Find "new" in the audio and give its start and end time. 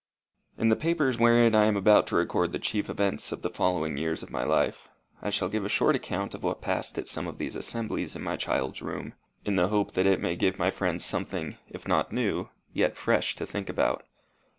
12.11-12.49